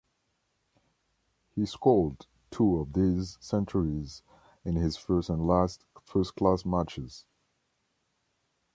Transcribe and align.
He 1.51 1.67
scored 1.67 2.25
two 2.49 2.79
of 2.79 2.93
these 2.93 3.37
centuries 3.39 4.23
in 4.65 4.75
his 4.75 4.97
first 4.97 5.29
and 5.29 5.45
last 5.45 5.85
first-class 6.05 6.65
matches. 6.65 7.27